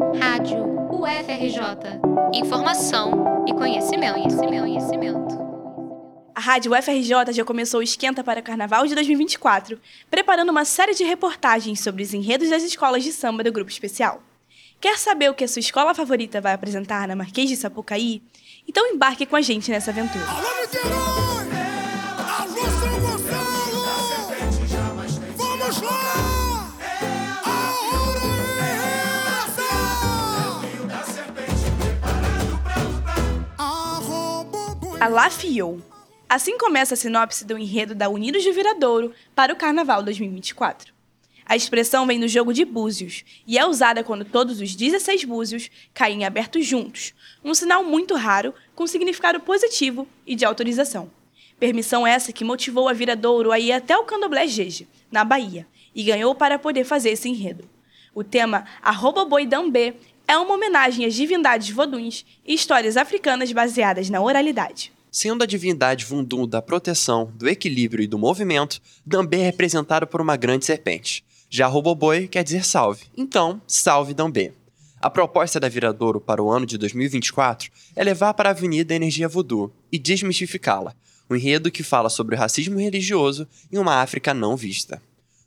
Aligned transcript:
Rádio 0.00 0.64
UFRJ. 0.90 2.00
Informação 2.32 3.44
e 3.46 3.52
conhecimento, 3.52 4.14
conhecimento, 4.14 4.60
conhecimento. 4.62 5.38
A 6.34 6.40
Rádio 6.40 6.72
UFRJ 6.72 7.32
já 7.32 7.44
começou 7.44 7.80
o 7.80 7.82
Esquenta 7.82 8.24
para 8.24 8.40
o 8.40 8.42
Carnaval 8.42 8.86
de 8.86 8.94
2024, 8.94 9.78
preparando 10.10 10.48
uma 10.48 10.64
série 10.64 10.94
de 10.94 11.04
reportagens 11.04 11.80
sobre 11.80 12.02
os 12.02 12.14
enredos 12.14 12.48
das 12.48 12.62
escolas 12.62 13.04
de 13.04 13.12
samba 13.12 13.44
do 13.44 13.52
Grupo 13.52 13.70
Especial. 13.70 14.22
Quer 14.80 14.96
saber 14.96 15.30
o 15.30 15.34
que 15.34 15.44
a 15.44 15.48
sua 15.48 15.60
escola 15.60 15.94
favorita 15.94 16.40
vai 16.40 16.54
apresentar 16.54 17.06
na 17.06 17.14
Marquês 17.14 17.50
de 17.50 17.56
Sapucaí? 17.56 18.22
Então 18.66 18.86
embarque 18.86 19.26
com 19.26 19.36
a 19.36 19.42
gente 19.42 19.70
nessa 19.70 19.90
aventura. 19.90 20.24
Alô, 20.24 21.39
A 35.00 35.08
La 35.08 35.30
Fiou. 35.30 35.80
Assim 36.28 36.58
começa 36.58 36.92
a 36.92 36.96
sinopse 36.96 37.46
do 37.46 37.56
enredo 37.56 37.94
da 37.94 38.10
Unidos 38.10 38.42
de 38.42 38.52
Viradouro 38.52 39.14
para 39.34 39.50
o 39.50 39.56
Carnaval 39.56 40.02
2024. 40.02 40.92
A 41.46 41.56
expressão 41.56 42.06
vem 42.06 42.20
do 42.20 42.28
jogo 42.28 42.52
de 42.52 42.66
búzios 42.66 43.24
e 43.46 43.56
é 43.56 43.64
usada 43.64 44.04
quando 44.04 44.26
todos 44.26 44.60
os 44.60 44.76
16 44.76 45.24
búzios 45.24 45.70
caem 45.94 46.26
abertos 46.26 46.66
juntos, 46.66 47.14
um 47.42 47.54
sinal 47.54 47.82
muito 47.82 48.14
raro 48.14 48.52
com 48.74 48.86
significado 48.86 49.40
positivo 49.40 50.06
e 50.26 50.36
de 50.36 50.44
autorização. 50.44 51.10
Permissão 51.58 52.06
essa 52.06 52.30
que 52.30 52.44
motivou 52.44 52.86
a 52.86 52.92
Viradouro 52.92 53.52
a 53.52 53.58
ir 53.58 53.72
até 53.72 53.96
o 53.96 54.04
Candomblé 54.04 54.46
Jeje, 54.48 54.86
na 55.10 55.24
Bahia, 55.24 55.66
e 55.94 56.02
ganhou 56.02 56.34
para 56.34 56.58
poder 56.58 56.84
fazer 56.84 57.08
esse 57.08 57.26
enredo. 57.26 57.66
O 58.14 58.22
tema 58.22 58.66
Arroba 58.82 59.24
Boi 59.24 59.46
Dambê 59.46 59.94
é 60.30 60.38
uma 60.38 60.54
homenagem 60.54 61.04
às 61.04 61.12
divindades 61.12 61.70
voduns 61.70 62.24
e 62.46 62.54
histórias 62.54 62.96
africanas 62.96 63.50
baseadas 63.50 64.08
na 64.08 64.20
oralidade. 64.20 64.92
Sendo 65.10 65.42
a 65.42 65.46
divindade 65.46 66.04
Vundum 66.04 66.46
da 66.46 66.62
proteção, 66.62 67.32
do 67.34 67.48
equilíbrio 67.48 68.04
e 68.04 68.06
do 68.06 68.16
movimento, 68.16 68.80
Dambê 69.04 69.38
é 69.40 69.44
representado 69.44 70.06
por 70.06 70.20
uma 70.20 70.36
grande 70.36 70.64
serpente. 70.64 71.24
Já 71.48 71.66
Roboboi 71.66 72.28
quer 72.28 72.44
dizer 72.44 72.64
salve, 72.64 73.06
então 73.16 73.60
salve 73.66 74.14
Dambê. 74.14 74.52
A 75.00 75.10
proposta 75.10 75.58
da 75.58 75.68
Viradouro 75.68 76.20
para 76.20 76.40
o 76.40 76.48
ano 76.48 76.64
de 76.64 76.78
2024 76.78 77.72
é 77.96 78.04
levar 78.04 78.34
para 78.34 78.50
a 78.50 78.52
avenida 78.52 78.94
a 78.94 78.96
energia 78.96 79.28
voodoo 79.28 79.72
e 79.90 79.98
desmistificá-la, 79.98 80.94
um 81.28 81.34
enredo 81.34 81.72
que 81.72 81.82
fala 81.82 82.08
sobre 82.08 82.36
o 82.36 82.38
racismo 82.38 82.78
religioso 82.78 83.48
em 83.72 83.78
uma 83.78 84.02
África 84.02 84.32
não 84.32 84.56
vista. 84.56 85.02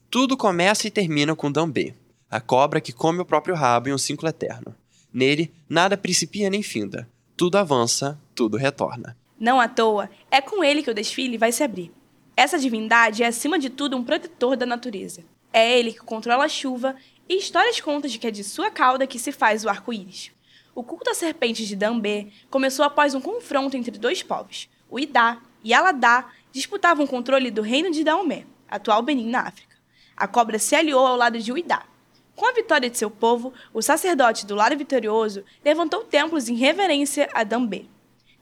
Tudo 0.10 0.36
começa 0.36 0.88
e 0.88 0.92
termina 0.92 1.36
com 1.38 1.50
Dambê, 1.50 1.94
a 2.30 2.42
cobra 2.42 2.82
que 2.82 2.92
come 2.92 3.22
o 3.22 3.26
próprio 3.26 3.56
rabo 3.56 3.88
em 3.88 3.94
um 3.94 3.98
ciclo 3.98 4.28
eterno. 4.28 4.76
Nele, 5.14 5.54
nada 5.70 5.96
principia 5.96 6.50
nem 6.50 6.62
finda, 6.62 7.08
tudo 7.38 7.58
avança, 7.58 8.20
tudo 8.36 8.58
retorna. 8.58 9.16
Não 9.44 9.60
à 9.60 9.68
toa, 9.68 10.10
é 10.32 10.40
com 10.40 10.64
ele 10.64 10.82
que 10.82 10.90
o 10.90 10.94
desfile 10.94 11.38
vai 11.38 11.52
se 11.52 11.62
abrir. 11.62 11.92
Essa 12.34 12.58
divindade 12.58 13.24
é, 13.24 13.28
acima 13.28 13.60
de 13.60 13.70
tudo, 13.70 13.98
um 13.98 14.02
protetor 14.02 14.56
da 14.56 14.66
natureza. 14.66 15.22
É 15.52 15.78
ele 15.78 15.92
que 15.92 16.00
controla 16.00 16.46
a 16.46 16.48
chuva 16.48 16.96
e 17.28 17.40
histórias 17.40 17.82
contam 17.82 18.10
de 18.10 18.18
que 18.18 18.28
é 18.28 18.32
de 18.32 18.42
sua 18.42 18.72
cauda 18.72 19.06
que 19.06 19.20
se 19.20 19.34
faz 19.34 19.66
o 19.66 19.70
arco-íris. 19.70 20.32
O 20.74 20.82
culto 20.82 21.10
às 21.10 21.18
serpentes 21.18 21.68
de 21.68 21.76
Dambê 21.76 22.30
começou 22.50 22.86
após 22.86 23.14
um 23.14 23.20
confronto 23.20 23.76
entre 23.76 23.98
dois 23.98 24.24
povos. 24.24 24.70
O 24.90 24.98
Idá 24.98 25.42
e 25.62 25.74
Aladá 25.74 26.32
disputavam 26.54 27.04
o 27.04 27.10
controle 27.10 27.52
do 27.52 27.62
reino 27.62 27.92
de 27.92 28.02
Daomé, 28.02 28.46
atual 28.70 29.02
Benin 29.02 29.30
na 29.30 29.42
África. 29.42 29.76
A 30.16 30.26
cobra 30.26 30.58
se 30.58 30.74
aliou 30.74 31.06
ao 31.06 31.18
lado 31.18 31.38
de 31.38 31.52
Uidá. 31.52 31.86
Com 32.34 32.46
a 32.46 32.54
vitória 32.54 32.90
de 32.90 32.98
seu 32.98 33.12
povo, 33.12 33.54
o 33.74 33.82
sacerdote 33.82 34.46
do 34.46 34.56
lado 34.56 34.78
vitorioso 34.78 35.44
levantou 35.66 36.06
templos 36.06 36.48
em 36.48 36.56
reverência 36.56 37.30
a 37.34 37.44
Dambê. 37.44 37.88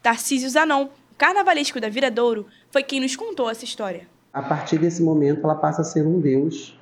Tarcísio 0.02 0.50
Zanon, 0.50 0.86
o 0.86 1.16
carnavalesco 1.16 1.80
da 1.80 1.88
Viradouro, 1.88 2.48
foi 2.72 2.82
quem 2.82 3.00
nos 3.00 3.16
contou 3.16 3.50
essa 3.50 3.64
história. 3.64 4.08
A 4.34 4.42
partir 4.42 4.80
desse 4.80 5.04
momento, 5.04 5.42
ela 5.44 5.54
passa 5.54 5.82
a 5.82 5.86
ser 5.86 6.08
um 6.08 6.20
deus, 6.20 6.76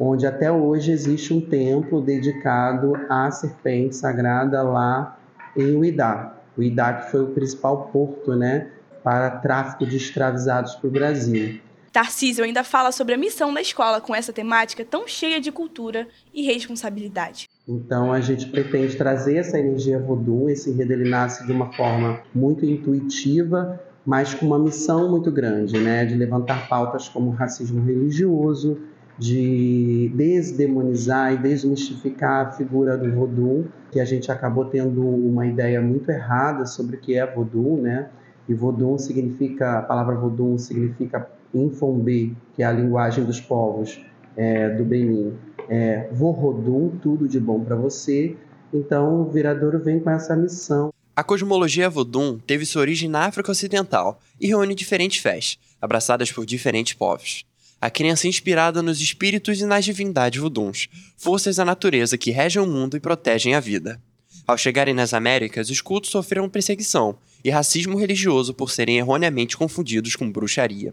onde 0.00 0.26
até 0.26 0.50
hoje 0.50 0.90
existe 0.90 1.34
um 1.34 1.42
templo 1.42 2.00
dedicado 2.00 2.94
à 3.10 3.30
serpente 3.30 3.94
sagrada 3.94 4.62
lá 4.62 5.18
em 5.54 5.76
Uidá. 5.76 6.36
Uidá 6.56 6.94
que 6.94 7.10
foi 7.10 7.24
o 7.24 7.34
principal 7.34 7.88
porto, 7.88 8.34
né, 8.34 8.70
para 9.02 9.30
tráfico 9.30 9.84
de 9.84 9.98
escravizados 9.98 10.74
para 10.76 10.88
o 10.88 10.90
Brasil. 10.90 11.60
Tarcísio 11.92 12.44
ainda 12.44 12.64
fala 12.64 12.90
sobre 12.90 13.14
a 13.14 13.18
missão 13.18 13.52
da 13.52 13.60
escola 13.60 14.00
com 14.00 14.14
essa 14.14 14.32
temática 14.32 14.84
tão 14.84 15.06
cheia 15.06 15.38
de 15.38 15.52
cultura 15.52 16.08
e 16.32 16.42
responsabilidade. 16.42 17.46
Então 17.66 18.12
a 18.12 18.20
gente 18.20 18.50
pretende 18.50 18.96
trazer 18.96 19.36
essa 19.36 19.58
energia 19.58 19.98
voodoo, 19.98 20.50
esse 20.50 20.70
enredo 20.70 20.96
nasce 21.08 21.46
de 21.46 21.52
uma 21.52 21.72
forma 21.72 22.20
muito 22.34 22.64
intuitiva, 22.64 23.80
mas 24.04 24.34
com 24.34 24.44
uma 24.46 24.58
missão 24.58 25.10
muito 25.10 25.32
grande, 25.32 25.78
né, 25.78 26.04
de 26.04 26.14
levantar 26.14 26.68
pautas 26.68 27.08
como 27.08 27.30
racismo 27.30 27.82
religioso, 27.82 28.78
de 29.18 30.12
desdemonizar 30.14 31.32
e 31.32 31.38
desmistificar 31.38 32.46
a 32.46 32.50
figura 32.50 32.98
do 32.98 33.10
voodoo, 33.12 33.66
que 33.90 34.00
a 34.00 34.04
gente 34.04 34.30
acabou 34.30 34.66
tendo 34.66 35.00
uma 35.02 35.46
ideia 35.46 35.80
muito 35.80 36.10
errada 36.10 36.66
sobre 36.66 36.96
o 36.96 37.00
que 37.00 37.16
é 37.16 37.24
voodoo, 37.24 37.80
né? 37.80 38.08
E 38.48 38.52
voodoo 38.52 38.98
significa, 38.98 39.78
a 39.78 39.82
palavra 39.82 40.16
voodoo 40.16 40.58
significa 40.58 41.28
Infombê, 41.54 42.32
que 42.54 42.62
é 42.62 42.66
a 42.66 42.72
linguagem 42.72 43.24
dos 43.24 43.40
povos 43.40 44.04
é, 44.36 44.68
do 44.70 44.84
Benin, 44.84 45.32
é 45.68 46.08
Vorrodum, 46.12 46.90
tudo 47.02 47.28
de 47.28 47.40
bom 47.40 47.62
para 47.64 47.76
você. 47.76 48.36
Então, 48.72 49.22
o 49.22 49.30
Viradouro 49.30 49.78
vem 49.78 50.00
com 50.00 50.10
essa 50.10 50.34
missão. 50.34 50.92
A 51.16 51.22
cosmologia 51.22 51.88
Vodun 51.88 52.40
teve 52.40 52.66
sua 52.66 52.80
origem 52.80 53.08
na 53.08 53.26
África 53.26 53.52
Ocidental 53.52 54.20
e 54.40 54.48
reúne 54.48 54.74
diferentes 54.74 55.22
fés, 55.22 55.58
abraçadas 55.80 56.32
por 56.32 56.44
diferentes 56.44 56.94
povos. 56.94 57.44
A 57.80 57.88
crença 57.88 58.26
inspirada 58.26 58.82
nos 58.82 59.00
espíritos 59.00 59.60
e 59.60 59.66
nas 59.66 59.84
divindades 59.84 60.40
voduns, 60.40 60.88
forças 61.16 61.56
da 61.56 61.64
natureza 61.64 62.18
que 62.18 62.32
regem 62.32 62.60
o 62.60 62.66
mundo 62.66 62.96
e 62.96 63.00
protegem 63.00 63.54
a 63.54 63.60
vida. 63.60 64.00
Ao 64.46 64.58
chegarem 64.58 64.92
nas 64.92 65.14
Américas, 65.14 65.70
os 65.70 65.80
cultos 65.80 66.10
sofreram 66.10 66.48
perseguição 66.48 67.16
e 67.44 67.50
racismo 67.50 67.96
religioso 67.96 68.52
por 68.52 68.70
serem 68.70 68.98
erroneamente 68.98 69.56
confundidos 69.56 70.16
com 70.16 70.30
bruxaria. 70.30 70.92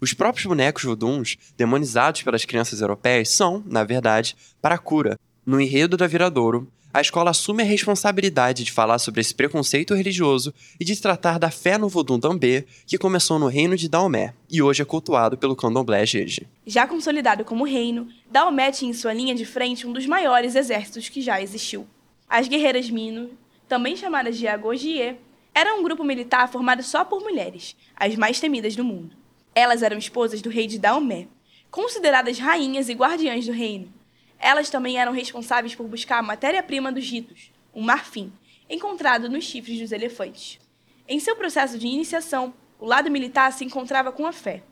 Os 0.00 0.14
próprios 0.14 0.46
bonecos 0.46 0.82
voduns, 0.82 1.36
demonizados 1.58 2.22
pelas 2.22 2.46
crianças 2.46 2.80
europeias, 2.80 3.28
são, 3.28 3.62
na 3.66 3.84
verdade, 3.84 4.34
para 4.62 4.78
cura. 4.78 5.18
No 5.44 5.60
enredo 5.60 5.94
da 5.96 6.06
Viradouro, 6.06 6.72
a 6.92 7.02
escola 7.02 7.30
assume 7.30 7.62
a 7.62 7.66
responsabilidade 7.66 8.64
de 8.64 8.72
falar 8.72 8.98
sobre 8.98 9.20
esse 9.20 9.34
preconceito 9.34 9.94
religioso 9.94 10.54
e 10.80 10.84
de 10.84 11.00
tratar 11.00 11.38
da 11.38 11.50
fé 11.50 11.76
no 11.76 11.88
Vodun 11.88 12.18
Dambê, 12.18 12.64
que 12.86 12.96
começou 12.96 13.38
no 13.38 13.46
reino 13.46 13.76
de 13.76 13.88
Daomé 13.88 14.32
e 14.50 14.62
hoje 14.62 14.82
é 14.82 14.84
cultuado 14.84 15.36
pelo 15.36 15.54
candomblé 15.54 16.04
Jeje. 16.06 16.48
Já 16.66 16.88
consolidado 16.88 17.44
como 17.44 17.64
reino, 17.64 18.08
Daomé 18.30 18.72
tinha 18.72 18.90
em 18.90 18.94
sua 18.94 19.12
linha 19.12 19.34
de 19.34 19.44
frente 19.44 19.86
um 19.86 19.92
dos 19.92 20.06
maiores 20.06 20.56
exércitos 20.56 21.10
que 21.10 21.20
já 21.20 21.40
existiu. 21.40 21.86
As 22.28 22.48
guerreiras 22.48 22.88
Mino, 22.88 23.30
também 23.68 23.94
chamadas 23.94 24.36
de 24.36 24.48
Agogie, 24.48 25.16
eram 25.54 25.80
um 25.80 25.82
grupo 25.84 26.02
militar 26.02 26.50
formado 26.50 26.82
só 26.82 27.04
por 27.04 27.20
mulheres, 27.20 27.76
as 27.94 28.16
mais 28.16 28.40
temidas 28.40 28.74
do 28.74 28.82
mundo. 28.82 29.19
Elas 29.54 29.82
eram 29.82 29.98
esposas 29.98 30.40
do 30.40 30.48
rei 30.48 30.66
de 30.66 30.78
Daomé, 30.78 31.26
consideradas 31.70 32.38
rainhas 32.38 32.88
e 32.88 32.94
guardiãs 32.94 33.46
do 33.46 33.52
reino. 33.52 33.92
Elas 34.38 34.70
também 34.70 34.98
eram 34.98 35.12
responsáveis 35.12 35.74
por 35.74 35.86
buscar 35.86 36.18
a 36.18 36.22
matéria-prima 36.22 36.90
dos 36.90 37.08
ritos, 37.08 37.50
um 37.74 37.82
marfim, 37.82 38.32
encontrado 38.68 39.28
nos 39.28 39.44
chifres 39.44 39.78
dos 39.78 39.92
elefantes. 39.92 40.58
Em 41.06 41.18
seu 41.18 41.34
processo 41.34 41.78
de 41.78 41.86
iniciação, 41.86 42.54
o 42.78 42.86
lado 42.86 43.10
militar 43.10 43.52
se 43.52 43.64
encontrava 43.64 44.12
com 44.12 44.26
a 44.26 44.32
fé. 44.32 44.62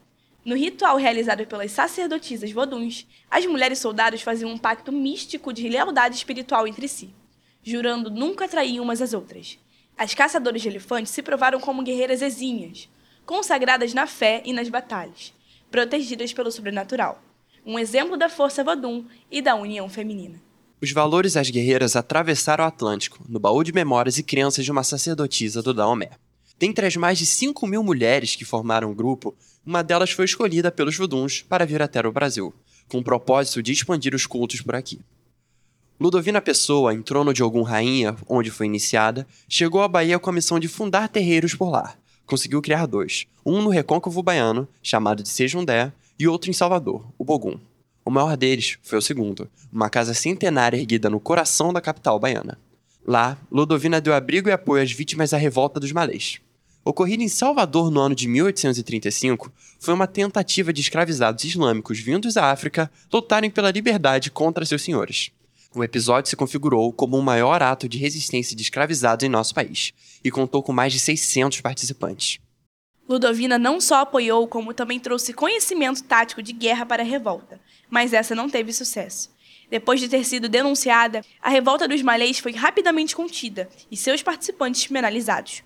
No 0.45 0.57
ritual 0.57 0.97
realizado 0.97 1.45
pelas 1.47 1.73
sacerdotisas 1.73 2.53
voduns, 2.53 3.07
as 3.31 3.45
mulheres 3.45 3.81
soldados 3.81 4.23
faziam 4.23 4.51
um 4.51 4.57
pacto 4.57 4.93
místico 4.93 5.53
de 5.53 5.69
lealdade 5.69 6.17
espiritual 6.17 6.67
entre 6.67 6.89
si, 6.89 7.13
jurando 7.63 8.11
nunca 8.11 8.49
trair 8.49 8.81
umas 8.81 9.03
às 9.03 9.13
outras. 9.13 9.59
As 9.97 10.15
caçadoras 10.15 10.63
de 10.63 10.69
elefantes 10.69 11.13
se 11.13 11.23
provaram 11.23 11.61
como 11.61 11.83
guerreiras 11.83 12.23
exímias, 12.23 12.89
consagradas 13.29 13.93
na 13.93 14.07
fé 14.07 14.43
e 14.43 14.55
nas 14.55 14.71
batalhas, 14.71 15.35
protegidas 15.71 16.33
pelo 16.33 16.51
sobrenatural. 16.51 17.23
Um 17.65 17.79
exemplo 17.79 18.17
da 18.17 18.31
força 18.31 18.65
Vodun 18.65 19.05
e 19.31 19.43
da 19.43 19.55
união 19.55 19.87
feminina. 19.87 20.41
Os 20.81 20.93
valores 20.93 21.35
das 21.35 21.51
guerreiras 21.51 21.95
atravessaram 21.95 22.65
o 22.65 22.67
Atlântico, 22.67 23.23
no 23.29 23.39
baú 23.39 23.63
de 23.63 23.71
memórias 23.71 24.17
e 24.17 24.23
crianças 24.23 24.65
de 24.65 24.73
uma 24.73 24.83
sacerdotisa 24.83 25.63
do 25.63 25.75
Daomé. 25.75 26.09
Dentre 26.59 26.87
as 26.87 26.97
mais 26.97 27.19
de 27.19 27.27
5 27.27 27.67
mil 27.67 27.83
mulheres 27.83 28.35
que 28.35 28.47
formaram 28.47 28.91
o 28.91 28.95
grupo, 28.95 29.37
uma 29.65 29.85
delas 29.85 30.11
foi 30.11 30.25
escolhida 30.25 30.73
pelos 30.73 30.97
voduns 30.97 31.43
para 31.43 31.67
vir 31.67 31.83
até 31.83 32.01
o 32.01 32.11
Brasil, 32.11 32.55
com 32.89 32.97
o 32.97 33.05
propósito 33.05 33.63
de 33.63 33.73
expandir 33.73 34.15
os 34.15 34.25
cultos 34.25 34.63
por 34.63 34.75
aqui. 34.75 35.01
Ludovina 36.01 36.41
Pessoa, 36.41 36.95
em 36.95 37.03
trono 37.03 37.35
de 37.35 37.43
algum 37.43 37.61
rainha, 37.61 38.17
onde 38.27 38.51
foi 38.51 38.65
iniciada, 38.65 39.27
chegou 39.47 39.83
à 39.83 39.89
Bahia 39.89 40.19
com 40.19 40.31
a 40.31 40.33
missão 40.33 40.59
de 40.59 40.67
fundar 40.67 41.11
terreiros 41.11 41.55
por 41.55 41.69
lá, 41.69 41.95
conseguiu 42.29 42.63
criar 42.63 42.87
dois, 42.87 43.27
um 43.45 43.63
no 43.63 43.71
recôncavo 43.71 44.23
baiano, 44.23 44.69
chamado 44.83 45.23
de 45.23 45.31
Sejundé, 45.31 45.91
e 46.19 46.29
outro 46.29 46.51
em 46.51 46.53
Salvador, 46.53 47.05
o 47.19 47.25
Bogum. 47.25 47.59
O 48.05 48.11
maior 48.11 48.37
deles 48.37 48.79
foi 48.83 48.99
o 48.99 49.03
segundo, 49.03 49.49
uma 49.73 49.89
casa 49.89 50.13
centenária 50.13 50.77
erguida 50.77 51.09
no 51.09 51.19
coração 51.19 51.73
da 51.73 51.81
capital 51.81 52.19
baiana. 52.21 52.59
Lá, 53.07 53.39
Ludovina 53.51 54.01
deu 54.01 54.13
abrigo 54.13 54.49
e 54.49 54.53
apoio 54.53 54.83
às 54.83 54.93
vítimas 54.93 55.31
da 55.31 55.39
revolta 55.39 55.81
dos 55.81 55.93
malês. 55.93 56.39
Ocorrida 56.85 57.23
em 57.23 57.29
Salvador 57.29 57.91
no 57.91 58.01
ano 58.01 58.15
de 58.15 58.29
1835, 58.29 59.51
foi 59.79 59.95
uma 59.95 60.07
tentativa 60.07 60.73
de 60.73 60.81
escravizados 60.81 61.45
islâmicos 61.45 61.99
vindos 61.99 62.35
da 62.35 62.51
África 62.51 62.91
lutarem 63.13 63.51
pela 63.51 63.71
liberdade 63.71 64.31
contra 64.31 64.65
seus 64.65 64.83
senhores. 64.83 65.31
O 65.75 65.85
episódio 65.85 66.31
se 66.31 66.37
configurou 66.37 66.91
como 66.93 67.19
o 67.19 67.23
maior 67.23 67.63
ato 67.63 67.89
de 67.89 67.99
resistência 67.99 68.57
de 68.57 68.63
escravizados 68.63 69.25
em 69.25 69.29
nosso 69.29 69.55
país 69.55 69.93
e 70.25 70.31
contou 70.31 70.63
com 70.63 70.73
mais 70.73 70.93
de 70.95 70.99
600 70.99 71.61
participantes. 71.61 72.39
Ludovina 73.07 73.59
não 73.59 73.81
só 73.81 74.01
apoiou, 74.01 74.49
como 74.49 74.73
também 74.73 74.99
trouxe 74.99 75.33
conhecimento 75.33 76.03
tático 76.03 76.43
de 76.43 76.53
guerra 76.53 76.87
para 76.87 77.03
a 77.03 77.07
revolta, 77.07 77.61
mas 77.91 78.15
essa 78.15 78.35
não 78.35 78.49
teve 78.49 78.73
sucesso. 78.73 79.31
Depois 79.71 80.01
de 80.01 80.09
ter 80.09 80.25
sido 80.25 80.49
denunciada, 80.49 81.23
a 81.41 81.51
revolta 81.51 81.87
dos 81.87 82.01
malês 82.01 82.39
foi 82.39 82.53
rapidamente 82.53 83.15
contida 83.15 83.69
e 83.91 83.97
seus 83.97 84.23
participantes 84.23 84.87
penalizados. 84.87 85.63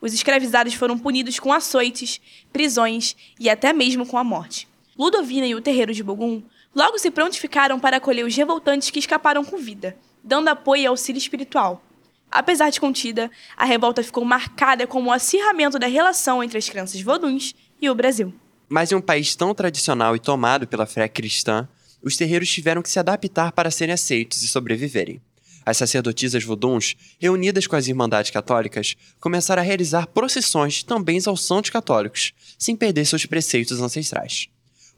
Os 0.00 0.14
escravizados 0.14 0.74
foram 0.74 0.96
punidos 0.96 1.40
com 1.40 1.52
açoites, 1.52 2.20
prisões 2.52 3.16
e 3.38 3.50
até 3.50 3.72
mesmo 3.72 4.06
com 4.06 4.16
a 4.16 4.24
morte. 4.24 4.68
Ludovina 4.96 5.46
e 5.46 5.54
o 5.54 5.60
terreiro 5.60 5.92
de 5.92 6.02
Bogum 6.02 6.42
logo 6.74 6.98
se 6.98 7.10
prontificaram 7.10 7.78
para 7.78 7.96
acolher 7.96 8.24
os 8.24 8.36
revoltantes 8.36 8.90
que 8.90 8.98
escaparam 8.98 9.44
com 9.44 9.58
vida, 9.58 9.96
dando 10.22 10.48
apoio 10.48 10.82
e 10.82 10.86
auxílio 10.86 11.18
espiritual. 11.18 11.82
Apesar 12.30 12.70
de 12.70 12.80
contida, 12.80 13.30
a 13.56 13.64
revolta 13.64 14.02
ficou 14.02 14.24
marcada 14.24 14.86
como 14.86 15.10
o 15.10 15.12
acirramento 15.12 15.78
da 15.78 15.88
relação 15.88 16.42
entre 16.42 16.58
as 16.58 16.68
crenças 16.68 17.00
voduns 17.00 17.54
e 17.80 17.90
o 17.90 17.94
Brasil. 17.94 18.32
Mas 18.68 18.92
em 18.92 18.94
um 18.94 19.00
país 19.00 19.34
tão 19.34 19.52
tradicional 19.52 20.14
e 20.14 20.20
tomado 20.20 20.66
pela 20.68 20.86
fé 20.86 21.08
cristã, 21.08 21.68
os 22.02 22.16
terreiros 22.16 22.48
tiveram 22.48 22.82
que 22.82 22.88
se 22.88 23.00
adaptar 23.00 23.50
para 23.50 23.70
serem 23.70 23.94
aceitos 23.94 24.42
e 24.42 24.48
sobreviverem. 24.48 25.20
As 25.66 25.76
sacerdotisas 25.76 26.42
voduns, 26.42 26.96
reunidas 27.18 27.66
com 27.66 27.76
as 27.76 27.86
Irmandades 27.86 28.30
Católicas, 28.30 28.96
começaram 29.20 29.60
a 29.60 29.64
realizar 29.64 30.06
procissões 30.06 30.82
também 30.82 31.20
aos 31.26 31.44
santos 31.44 31.70
católicos, 31.70 32.32
sem 32.58 32.74
perder 32.74 33.04
seus 33.04 33.26
preceitos 33.26 33.80
ancestrais. 33.80 34.48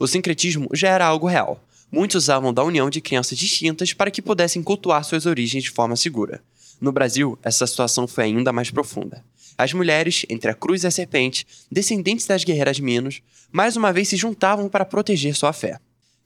O 0.03 0.07
sincretismo 0.07 0.67
já 0.73 0.89
era 0.89 1.05
algo 1.05 1.27
real. 1.27 1.63
Muitos 1.89 2.25
usavam 2.25 2.53
da 2.53 2.61
união 2.61 2.89
de 2.89 2.99
crenças 2.99 3.37
distintas 3.37 3.93
para 3.93 4.11
que 4.11 4.21
pudessem 4.21 4.61
cultuar 4.61 5.01
suas 5.05 5.25
origens 5.25 5.63
de 5.63 5.71
forma 5.71 5.95
segura. 5.95 6.41
No 6.81 6.91
Brasil, 6.91 7.39
essa 7.41 7.65
situação 7.65 8.05
foi 8.05 8.25
ainda 8.25 8.51
mais 8.51 8.69
profunda. 8.69 9.23
As 9.57 9.71
mulheres, 9.71 10.25
entre 10.29 10.51
a 10.51 10.53
cruz 10.53 10.83
e 10.83 10.87
a 10.87 10.91
serpente, 10.91 11.47
descendentes 11.71 12.27
das 12.27 12.43
guerreiras 12.43 12.81
Minos, 12.81 13.21
mais 13.49 13.77
uma 13.77 13.93
vez 13.93 14.09
se 14.09 14.17
juntavam 14.17 14.67
para 14.67 14.83
proteger 14.83 15.33
sua 15.35 15.53
fé. 15.53 15.79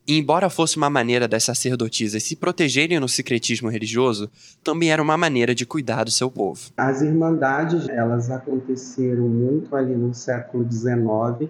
E 0.04 0.18
embora 0.18 0.50
fosse 0.50 0.76
uma 0.76 0.90
maneira 0.90 1.28
das 1.28 1.44
sacerdotisas 1.44 2.24
se 2.24 2.34
protegerem 2.34 2.98
no 2.98 3.08
secretismo 3.08 3.68
religioso, 3.68 4.28
também 4.64 4.90
era 4.90 5.00
uma 5.00 5.16
maneira 5.16 5.54
de 5.54 5.64
cuidar 5.64 6.02
do 6.02 6.10
seu 6.10 6.28
povo. 6.28 6.68
As 6.76 7.00
irmandades, 7.00 7.88
elas 7.88 8.28
aconteceram 8.28 9.28
muito 9.28 9.76
ali 9.76 9.94
no 9.94 10.12
século 10.12 10.68
XIX, 10.68 11.48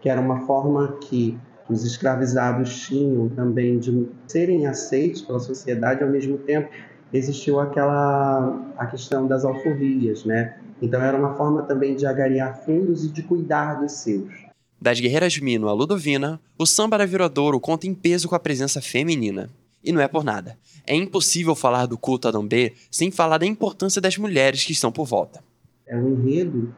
que 0.00 0.08
era 0.08 0.20
uma 0.20 0.46
forma 0.46 0.98
que 1.00 1.36
os 1.68 1.84
escravizados 1.84 2.86
tinham 2.86 3.28
também 3.30 3.78
de 3.78 4.08
serem 4.26 4.66
aceitos 4.66 5.22
pela 5.22 5.40
sociedade, 5.40 6.02
ao 6.02 6.10
mesmo 6.10 6.38
tempo 6.38 6.68
existiu 7.12 7.60
aquela 7.60 8.72
a 8.76 8.86
questão 8.86 9.26
das 9.26 9.44
alforrias, 9.44 10.24
né? 10.24 10.58
Então 10.82 11.00
era 11.00 11.16
uma 11.16 11.34
forma 11.36 11.62
também 11.62 11.94
de 11.94 12.04
agariar 12.06 12.64
fundos 12.64 13.04
e 13.04 13.08
de 13.08 13.22
cuidar 13.22 13.74
dos 13.74 13.92
seus. 13.92 14.32
Das 14.80 15.00
guerreiras 15.00 15.38
Mino 15.38 15.68
a 15.68 15.72
Ludovina, 15.72 16.40
o 16.58 16.66
samba 16.66 16.98
da 16.98 17.06
Viradouro 17.06 17.58
conta 17.60 17.86
em 17.86 17.94
peso 17.94 18.28
com 18.28 18.34
a 18.34 18.40
presença 18.40 18.82
feminina. 18.82 19.48
E 19.82 19.92
não 19.92 20.00
é 20.00 20.08
por 20.08 20.24
nada. 20.24 20.58
É 20.86 20.94
impossível 20.94 21.54
falar 21.54 21.86
do 21.86 21.96
culto 21.96 22.26
a 22.26 22.30
Dambê 22.30 22.72
sem 22.90 23.10
falar 23.10 23.38
da 23.38 23.46
importância 23.46 24.00
das 24.00 24.18
mulheres 24.18 24.64
que 24.64 24.72
estão 24.72 24.90
por 24.90 25.06
volta. 25.06 25.42
É 25.86 25.96
um 25.96 26.08
enredo 26.08 26.74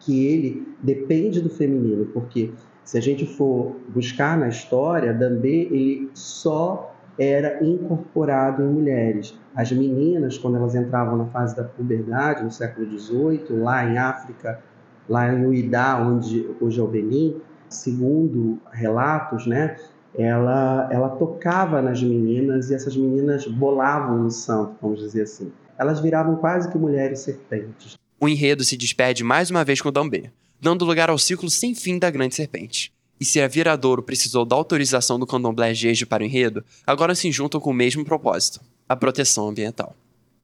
que 0.00 0.26
ele 0.26 0.66
depende 0.82 1.40
do 1.40 1.50
feminino, 1.50 2.06
porque 2.06 2.50
se 2.88 2.96
a 2.96 3.02
gente 3.02 3.26
for 3.26 3.76
buscar 3.90 4.34
na 4.38 4.48
história, 4.48 5.12
Dambê 5.12 5.68
ele 5.70 6.10
só 6.14 6.96
era 7.18 7.62
incorporado 7.62 8.62
em 8.62 8.66
mulheres. 8.66 9.38
As 9.54 9.70
meninas, 9.70 10.38
quando 10.38 10.56
elas 10.56 10.74
entravam 10.74 11.18
na 11.18 11.26
fase 11.26 11.54
da 11.54 11.64
puberdade, 11.64 12.42
no 12.42 12.50
século 12.50 12.90
XVIII, 12.98 13.58
lá 13.58 13.84
em 13.84 13.98
África, 13.98 14.60
lá 15.06 15.30
em 15.30 15.44
Uidá, 15.44 16.00
onde 16.00 16.48
hoje 16.58 16.80
é 16.80 16.82
o 16.82 16.86
Benin, 16.86 17.36
segundo 17.68 18.58
relatos, 18.72 19.46
né, 19.46 19.76
ela, 20.16 20.88
ela 20.90 21.10
tocava 21.10 21.82
nas 21.82 22.02
meninas 22.02 22.70
e 22.70 22.74
essas 22.74 22.96
meninas 22.96 23.46
bolavam 23.46 24.16
no 24.16 24.30
santo, 24.30 24.76
vamos 24.80 25.00
dizer 25.00 25.24
assim. 25.24 25.52
Elas 25.78 26.00
viravam 26.00 26.36
quase 26.36 26.72
que 26.72 26.78
mulheres 26.78 27.20
serpentes. 27.20 27.98
O 28.18 28.26
enredo 28.26 28.64
se 28.64 28.78
despede 28.78 29.22
mais 29.22 29.50
uma 29.50 29.62
vez 29.62 29.82
com 29.82 29.92
Dambê, 29.92 30.30
dando 30.60 30.84
lugar 30.84 31.10
ao 31.10 31.18
ciclo 31.18 31.50
sem 31.50 31.74
fim 31.74 31.98
da 31.98 32.10
grande 32.10 32.34
serpente. 32.34 32.92
E 33.20 33.24
se 33.24 33.40
a 33.40 33.48
Viradouro 33.48 34.02
precisou 34.02 34.44
da 34.44 34.54
autorização 34.54 35.18
do 35.18 35.26
candomblé 35.26 35.74
Jeje 35.74 36.06
para 36.06 36.22
o 36.22 36.26
enredo, 36.26 36.64
agora 36.86 37.14
se 37.14 37.30
juntam 37.32 37.60
com 37.60 37.70
o 37.70 37.74
mesmo 37.74 38.04
propósito, 38.04 38.60
a 38.88 38.94
proteção 38.94 39.48
ambiental. 39.48 39.94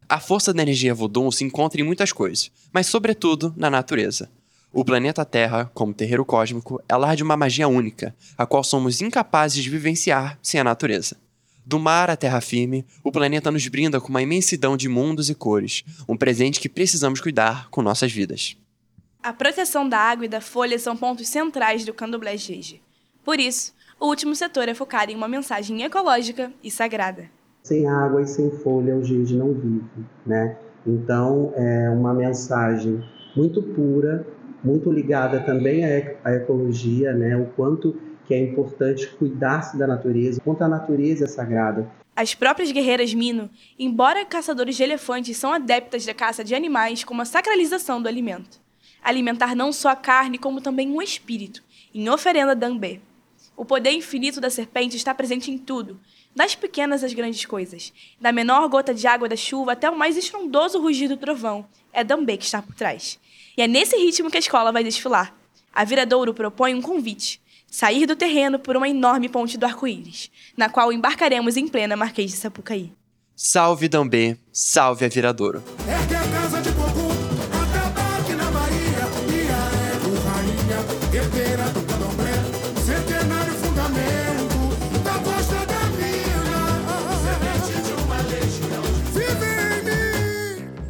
A 0.09 0.21
força 0.21 0.53
da 0.53 0.63
energia 0.63 0.95
voodoo 0.95 1.31
se 1.33 1.45
encontra 1.45 1.81
em 1.81 1.85
muitas 1.85 2.13
coisas, 2.13 2.51
mas 2.73 2.87
sobretudo 2.87 3.55
na 3.57 3.71
natureza. 3.71 4.29
O 4.73 4.85
planeta 4.85 5.25
Terra, 5.25 5.71
como 5.73 5.95
terreiro 5.95 6.25
cósmico, 6.25 6.83
é 6.89 6.97
lar 6.97 7.15
de 7.15 7.23
uma 7.23 7.37
magia 7.37 7.69
única, 7.69 8.15
a 8.37 8.45
qual 8.45 8.65
somos 8.65 9.01
incapazes 9.01 9.63
de 9.63 9.71
vivenciar 9.71 10.39
sem 10.43 10.61
a 10.61 10.65
natureza. 10.65 11.17
Do 11.65 11.79
mar 11.79 12.11
à 12.11 12.17
terra 12.17 12.43
firme, 12.43 12.85
o 13.03 13.11
planeta 13.11 13.51
nos 13.51 13.67
brinda 13.69 13.99
com 13.99 14.09
uma 14.09 14.21
imensidão 14.21 14.77
de 14.77 14.87
mundos 14.87 15.31
e 15.31 15.35
cores, 15.35 15.83
um 16.07 16.17
presente 16.17 16.61
que 16.61 16.69
precisamos 16.69 17.21
cuidar 17.21 17.71
com 17.71 17.81
nossas 17.81 18.13
vidas. 18.13 18.57
A 19.25 19.33
proteção 19.33 19.89
da 19.89 19.97
água 19.97 20.27
e 20.27 20.29
da 20.29 20.39
folha 20.39 20.79
são 20.79 20.95
pontos 20.95 21.29
centrais 21.29 21.83
do 21.83 21.95
candomblé 21.95 22.37
Jeje. 22.37 22.83
Por 23.25 23.41
isso, 23.41 23.73
o 23.99 24.05
último 24.05 24.35
setor 24.35 24.69
é 24.69 24.75
focado 24.75 25.11
em 25.11 25.15
uma 25.15 25.27
mensagem 25.27 25.83
ecológica 25.83 26.53
e 26.63 26.71
sagrada. 26.71 27.31
Sem 27.63 27.89
água 27.89 28.21
e 28.21 28.27
sem 28.27 28.51
folha, 28.59 28.95
o 28.95 29.03
Jeje 29.03 29.35
não 29.35 29.55
vive, 29.55 30.05
né? 30.27 30.59
Então, 30.87 31.55
é 31.57 31.89
uma 31.89 32.13
mensagem 32.13 33.03
muito 33.35 33.63
pura, 33.63 34.27
muito 34.63 34.93
ligada 34.93 35.41
também 35.41 35.87
à 36.23 36.35
ecologia, 36.35 37.15
né? 37.15 37.35
O 37.35 37.47
quanto 37.57 37.99
que 38.27 38.35
é 38.35 38.39
importante 38.39 39.09
cuidar-se 39.17 39.79
da 39.79 39.87
natureza, 39.87 40.39
quanto 40.45 40.63
a 40.65 40.69
natureza 40.69 41.25
é 41.25 41.29
sagrada. 41.29 41.91
As 42.15 42.35
próprias 42.35 42.71
guerreiras 42.71 43.15
Mino, 43.15 43.49
embora 43.79 44.23
caçadores 44.27 44.77
de 44.77 44.83
elefantes, 44.83 45.39
são 45.39 45.51
adeptas 45.51 46.05
da 46.05 46.13
caça 46.13 46.45
de 46.45 46.55
animais 46.55 47.03
como 47.03 47.23
a 47.23 47.25
sacralização 47.25 48.03
do 48.03 48.07
alimento. 48.07 48.63
Alimentar 49.05 49.55
não 49.55 49.71
só 49.71 49.91
a 49.91 49.97
carne, 49.97 50.39
como 50.39 50.63
também 50.63 50.91
o 50.91 51.03
espírito, 51.03 51.63
em 51.95 52.09
oferenda 52.09 52.53
a 52.53 52.55
Dambê. 52.55 53.01
O 53.55 53.63
poder 53.63 53.93
infinito 53.93 54.41
da 54.41 54.49
serpente 54.49 54.97
está 54.97 55.15
presente 55.15 55.51
em 55.51 55.59
tudo, 55.59 56.01
das 56.35 56.55
pequenas 56.55 57.05
às 57.05 57.13
grandes 57.13 57.45
coisas. 57.45 57.93
Da 58.19 58.33
menor 58.33 58.67
gota 58.69 58.95
de 58.95 59.07
água 59.07 59.29
da 59.29 59.37
chuva 59.37 59.73
até 59.73 59.89
o 59.91 59.97
mais 59.97 60.17
estrondoso 60.17 60.81
rugido 60.81 61.17
do 61.17 61.21
trovão. 61.21 61.67
É 61.93 62.03
Dambê 62.03 62.39
que 62.39 62.45
está 62.45 62.63
por 62.63 62.75
trás. 62.75 63.21
E 63.57 63.63
é 63.63 63.69
nesse 63.69 63.95
ritmo 63.97 64.31
que 64.31 64.39
a 64.39 64.41
escola 64.41 64.73
vai 64.73 64.83
desfilar. 64.83 65.35
A 65.73 65.85
Viradouro 65.85 66.33
propõe 66.33 66.75
um 66.75 66.83
convite: 66.83 67.41
sair 67.71 68.07
do 68.07 68.17
terreno 68.17 68.59
por 68.59 68.77
uma 68.77 68.89
enorme 68.89 69.29
ponte 69.29 69.59
do 69.59 69.67
arco-íris, 69.67 70.31
na 70.57 70.69
qual 70.69 70.93
embarcaremos 70.93 71.57
em 71.57 71.69
plena 71.69 71.95
Marquês 71.95 72.31
de 72.31 72.39
Sapucaí. 72.39 72.91
Salve 73.37 73.89
Dambê, 73.89 74.39
salve 74.51 75.05
a 75.05 75.09
Viradouro. 75.09 75.63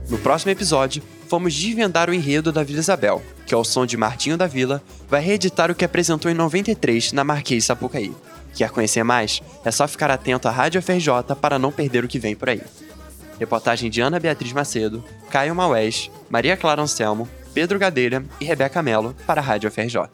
No 0.09 0.19
próximo 0.19 0.53
episódio, 0.53 1.03
vamos 1.29 1.53
desvendar 1.55 2.09
o 2.09 2.15
enredo 2.15 2.53
da 2.53 2.63
Vila 2.63 2.79
Isabel, 2.79 3.23
que 3.47 3.55
ao 3.55 3.65
som 3.65 3.85
de 3.85 3.97
Martinho 3.97 4.37
da 4.37 4.47
Vila, 4.47 4.83
vai 5.09 5.21
reeditar 5.21 5.71
o 5.71 5.75
que 5.75 5.85
apresentou 5.85 6.31
em 6.31 6.35
93 6.35 7.13
na 7.13 7.25
Marquês 7.25 7.65
de 7.65 7.67
Sapucaí. 7.67 8.13
Quer 8.55 8.71
conhecer 8.71 9.03
mais? 9.03 9.43
É 9.65 9.71
só 9.71 9.89
ficar 9.89 10.11
atento 10.11 10.47
à 10.47 10.51
Rádio 10.51 10.81
FRJ 10.81 11.35
para 11.41 11.59
não 11.59 11.73
perder 11.73 12.05
o 12.05 12.09
que 12.09 12.21
vem 12.21 12.37
por 12.37 12.49
aí. 12.49 12.63
Reportagem 13.39 13.91
de 13.91 14.01
Ana 14.01 14.21
Beatriz 14.21 14.53
Macedo, 14.53 15.05
Caio 15.31 15.55
Maués, 15.55 16.11
Maria 16.31 16.57
Clara 16.57 16.81
Anselmo, 16.81 17.29
Pedro 17.53 17.79
Gadelha 17.79 18.25
e 18.41 18.45
Rebeca 18.45 18.83
Mello 18.83 19.15
para 19.27 19.41
a 19.41 19.45
Rádio 19.45 19.71
FRJ. 19.71 20.11